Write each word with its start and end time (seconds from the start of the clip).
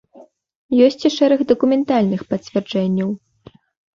Ёсць 0.85 1.03
і 1.09 1.09
шэраг 1.17 1.43
дакументальных 1.51 2.21
пацвярджэнняў. 2.31 3.09